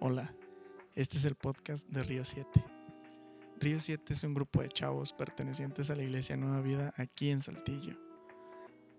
[0.00, 0.32] Hola,
[0.94, 2.64] este es el podcast de Río 7.
[3.58, 7.40] Río 7 es un grupo de chavos pertenecientes a la Iglesia Nueva Vida aquí en
[7.40, 7.98] Saltillo.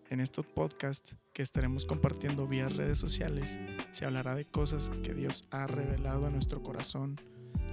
[0.10, 3.58] En estos podcasts que estaremos compartiendo vía redes sociales,
[3.94, 7.16] se hablará de cosas que Dios ha revelado a nuestro corazón,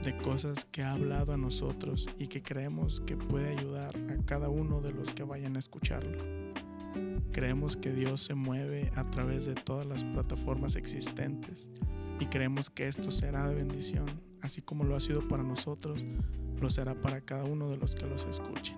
[0.05, 4.49] de cosas que ha hablado a nosotros y que creemos que puede ayudar a cada
[4.51, 6.36] uno de los que vayan a escucharlo.
[7.33, 11.69] Creemos que Dios se mueve a través de todas las plataformas existentes
[12.19, 14.07] y creemos que esto será de bendición,
[14.41, 16.07] así como lo ha sido para nosotros,
[16.61, 18.77] lo será para cada uno de los que los escuchen.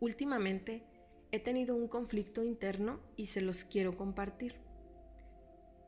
[0.00, 0.84] Últimamente
[1.32, 4.56] he tenido un conflicto interno y se los quiero compartir.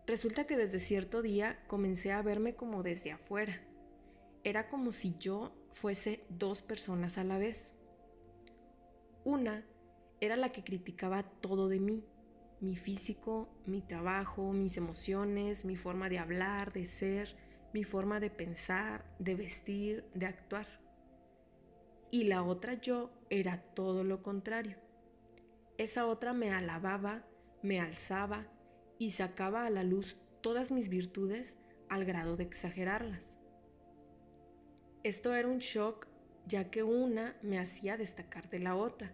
[0.07, 3.61] Resulta que desde cierto día comencé a verme como desde afuera.
[4.45, 7.71] Era como si yo fuese dos personas a la vez.
[9.25, 9.67] Una
[10.23, 12.03] era la que criticaba todo de mí,
[12.61, 17.37] mi físico, mi trabajo, mis emociones, mi forma de hablar, de ser,
[17.75, 20.67] mi forma de pensar, de vestir, de actuar.
[22.11, 24.79] Y la otra yo era todo lo contrario.
[25.77, 27.27] Esa otra me alababa,
[27.63, 28.47] me alzaba
[28.99, 31.59] y sacaba a la luz todas mis virtudes
[31.91, 33.36] al grado de exagerarlas.
[35.07, 36.09] Esto era un shock
[36.49, 39.13] ya que una me hacía destacar de la otra.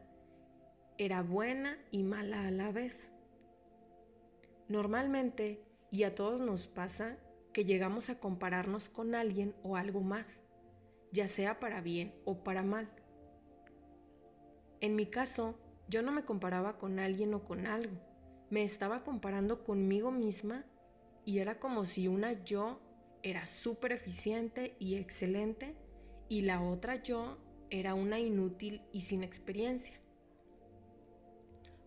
[0.96, 3.10] Era buena y mala a la vez.
[4.68, 7.18] Normalmente, y a todos nos pasa,
[7.52, 10.26] que llegamos a compararnos con alguien o algo más,
[11.12, 12.88] ya sea para bien o para mal.
[14.80, 17.98] En mi caso, yo no me comparaba con alguien o con algo,
[18.48, 20.64] me estaba comparando conmigo misma
[21.26, 22.80] y era como si una yo
[23.22, 25.74] era súper eficiente y excelente
[26.28, 27.38] y la otra yo
[27.70, 30.00] era una inútil y sin experiencia.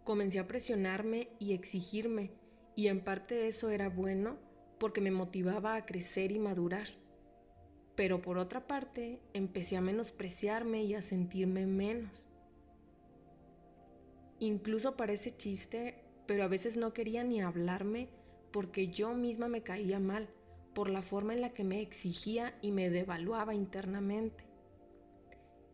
[0.04, 2.32] Comencé a presionarme y exigirme
[2.76, 4.38] y en parte eso era bueno
[4.80, 6.88] porque me motivaba a crecer y madurar.
[7.96, 12.28] Pero por otra parte, empecé a menospreciarme y a sentirme menos.
[14.40, 18.10] Incluso parece chiste, pero a veces no quería ni hablarme
[18.52, 20.30] porque yo misma me caía mal
[20.76, 24.44] por la forma en la que me exigía y me devaluaba internamente.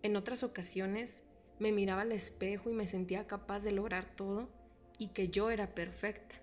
[0.04, 1.24] En otras ocasiones
[1.60, 4.48] me miraba al espejo y me sentía capaz de lograr todo
[5.00, 6.36] y que yo era perfecta.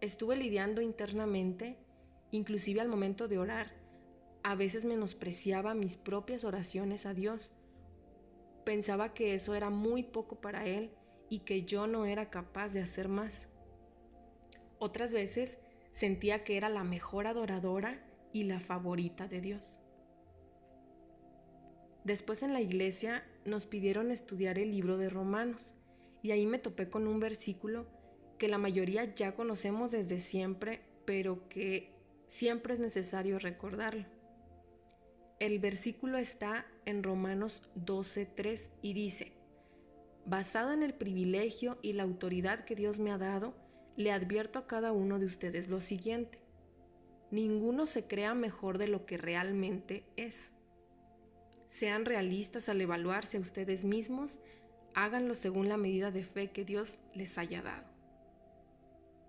[0.00, 1.76] Estuve lidiando internamente,
[2.30, 3.70] inclusive al momento de orar.
[4.42, 7.52] A veces menospreciaba mis propias oraciones a Dios.
[8.64, 10.90] Pensaba que eso era muy poco para Él
[11.28, 13.50] y que yo no era capaz de hacer más.
[14.78, 15.58] Otras veces
[15.90, 18.02] sentía que era la mejor adoradora
[18.32, 19.62] y la favorita de Dios.
[22.04, 25.74] Después en la iglesia nos pidieron estudiar el libro de Romanos
[26.22, 27.86] y ahí me topé con un versículo
[28.38, 31.92] que la mayoría ya conocemos desde siempre, pero que
[32.26, 34.06] siempre es necesario recordarlo.
[35.38, 39.32] El versículo está en Romanos 12.3 y dice,
[40.26, 43.54] Basado en el privilegio y la autoridad que Dios me ha dado,
[43.96, 46.38] le advierto a cada uno de ustedes lo siguiente.
[47.30, 50.52] Ninguno se crea mejor de lo que realmente es.
[51.66, 54.40] Sean realistas al evaluarse a ustedes mismos,
[54.94, 57.86] háganlo según la medida de fe que Dios les haya dado.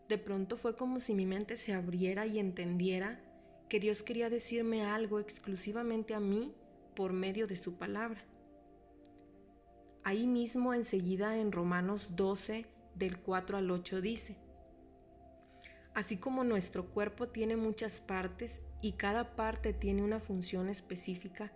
[0.09, 3.19] De pronto fue como si mi mente se abriera y entendiera
[3.69, 6.53] que Dios quería decirme algo exclusivamente a mí
[6.95, 8.21] por medio de su palabra.
[10.03, 14.35] Ahí mismo enseguida en Romanos 12 del 4 al 8 dice,
[15.93, 21.51] Así como nuestro cuerpo tiene muchas partes y cada parte tiene una función específica,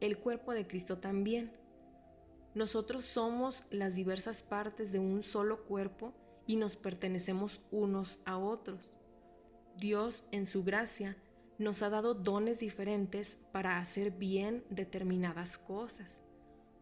[0.00, 1.52] el cuerpo de Cristo también.
[2.54, 6.14] Nosotros somos las diversas partes de un solo cuerpo
[6.46, 8.96] y nos pertenecemos unos a otros.
[9.76, 11.16] Dios, en su gracia,
[11.58, 16.20] nos ha dado dones diferentes para hacer bien determinadas cosas.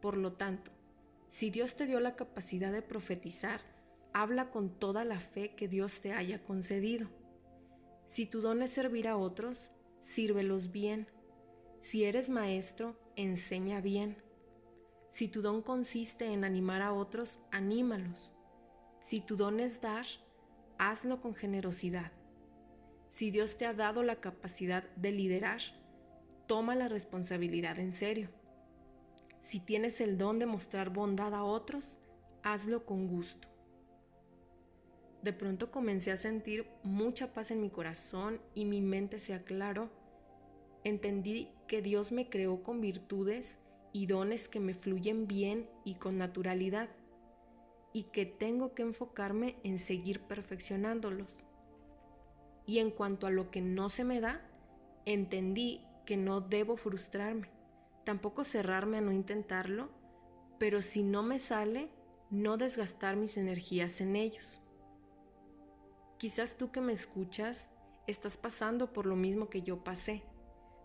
[0.01, 0.71] Por lo tanto,
[1.29, 3.61] si Dios te dio la capacidad de profetizar,
[4.13, 7.09] habla con toda la fe que Dios te haya concedido.
[8.09, 11.07] Si tu don es servir a otros, sírvelos bien.
[11.81, 14.23] Si eres maestro, enseña bien.
[15.11, 18.33] Si tu don consiste en animar a otros, anímalos.
[19.03, 20.07] Si tu don es dar,
[20.79, 22.13] hazlo con generosidad.
[23.09, 25.61] Si Dios te ha dado la capacidad de liderar,
[26.47, 28.31] toma la responsabilidad en serio.
[29.43, 31.99] Si tienes el don de mostrar bondad a otros,
[32.43, 33.52] hazlo con gusto.
[35.23, 39.89] De pronto comencé a sentir mucha paz en mi corazón y mi mente se aclaró.
[40.83, 43.59] Entendí que Dios me creó con virtudes
[43.93, 46.89] y dones que me fluyen bien y con naturalidad
[47.93, 51.45] y que tengo que enfocarme en seguir perfeccionándolos.
[52.67, 54.41] Y en cuanto a lo que no se me da,
[55.05, 57.49] entendí que no debo frustrarme,
[58.05, 59.91] tampoco cerrarme a no intentarlo,
[60.59, 61.91] pero si no me sale,
[62.31, 64.63] no desgastar mis energías en ellos.
[66.23, 67.69] Quizás tú que me escuchas
[68.07, 70.23] estás pasando por lo mismo que yo pasé.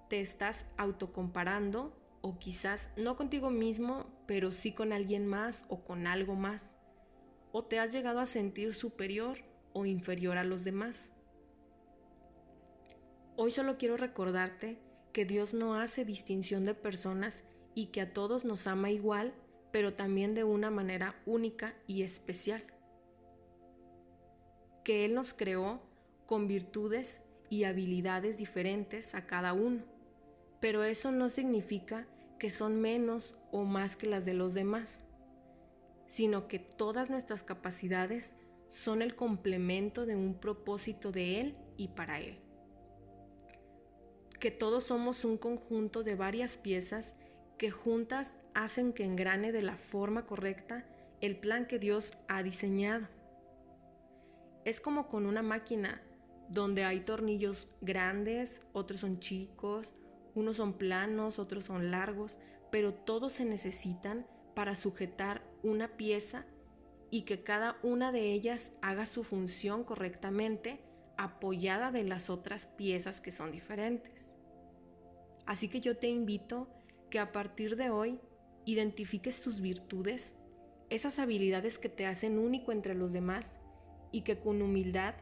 [0.09, 6.07] Te estás autocomparando o quizás no contigo mismo, pero sí con alguien más o con
[6.07, 6.79] algo más.
[7.51, 9.37] O te has llegado a sentir superior
[9.73, 11.11] o inferior a los demás.
[13.35, 14.81] Hoy solo quiero recordarte
[15.13, 17.43] que Dios no hace distinción de personas
[17.75, 19.35] y que a todos nos ama igual,
[19.71, 22.63] pero también de una manera única y especial.
[24.87, 25.81] Que Él nos creó
[26.25, 29.83] con virtudes y habilidades diferentes a cada uno,
[30.61, 32.07] pero eso no significa
[32.39, 35.01] que son menos o más que las de los demás,
[36.05, 38.31] sino que todas nuestras capacidades
[38.69, 42.39] son el complemento de un propósito de Él y para Él
[44.39, 47.15] que todos somos un conjunto de varias piezas
[47.57, 50.85] que juntas hacen que engrane de la forma correcta
[51.21, 53.07] el plan que Dios ha diseñado.
[54.67, 56.01] Es como con una máquina
[56.49, 59.95] donde hay tornillos grandes, otros son chicos,
[60.35, 62.37] unos son planos, otros son largos,
[62.69, 66.45] pero todos se necesitan para sujetar una pieza
[67.09, 70.81] y que cada una de ellas haga su función correctamente
[71.15, 74.33] apoyada de las otras piezas que son diferentes.
[75.45, 76.67] Así que yo te invito
[77.09, 78.19] que a partir de hoy
[78.65, 80.35] identifiques tus virtudes,
[80.89, 83.56] esas habilidades que te hacen único entre los demás
[84.11, 85.15] y que con humildad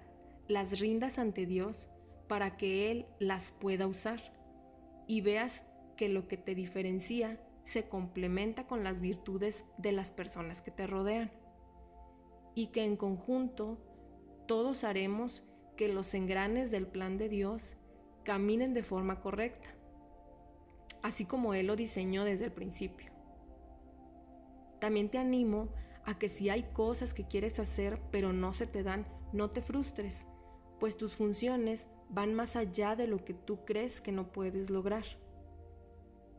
[0.48, 1.90] las rindas ante Dios
[2.28, 4.20] para que Él las pueda usar
[5.08, 5.66] y veas
[5.98, 10.88] que lo que te diferencia se complementa con las virtudes de las personas que te
[10.88, 11.32] rodean
[12.54, 13.80] y que en conjunto
[14.48, 15.44] todos haremos
[15.76, 17.78] que los engranes del plan de Dios
[18.24, 19.70] caminen de forma correcta,
[21.02, 23.12] así como Él lo diseñó desde el principio.
[24.80, 25.70] También te animo
[26.06, 29.62] a que si hay cosas que quieres hacer pero no se te dan, no te
[29.62, 30.28] frustres,
[30.80, 35.06] pues tus funciones van más allá de lo que tú crees que no puedes lograr.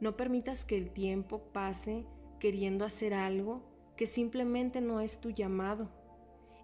[0.01, 2.07] No permitas que el tiempo pase
[2.39, 3.63] queriendo hacer algo
[3.97, 5.89] que simplemente no es tu llamado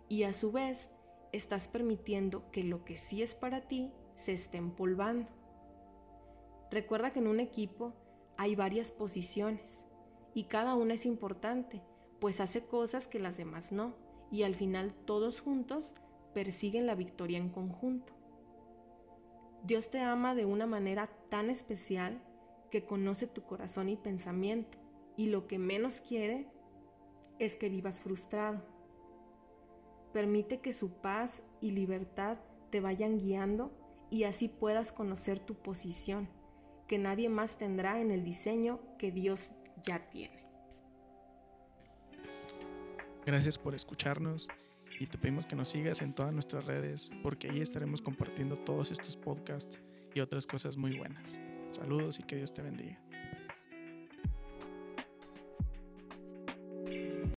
[0.09, 0.91] y a su vez
[1.33, 5.29] estás permitiendo que lo que sí es para ti se esté empolvando.
[6.71, 7.95] Recuerda que en un equipo
[8.37, 9.89] hay varias posiciones
[10.35, 11.83] y cada una es importante,
[12.23, 13.97] pues hace cosas que las demás no,
[14.31, 15.93] y al final todos juntos
[16.33, 18.13] persiguen la victoria en conjunto.
[19.65, 22.23] Dios te ama de una manera tan especial
[22.71, 24.79] que conoce tu corazón y pensamiento,
[25.17, 26.47] y lo que menos quiere
[27.41, 28.63] es que vivas frustrado.
[30.13, 32.39] Permite que su paz y libertad
[32.71, 33.73] te vayan guiando
[34.11, 36.29] y así puedas conocer tu posición,
[36.87, 39.51] que nadie más tendrá en el diseño que Dios
[39.83, 40.42] ya tiene.
[43.25, 44.49] Gracias por escucharnos
[44.99, 48.91] y te pedimos que nos sigas en todas nuestras redes porque ahí estaremos compartiendo todos
[48.91, 49.81] estos podcasts
[50.13, 51.39] y otras cosas muy buenas.
[51.71, 53.01] Saludos y que Dios te bendiga.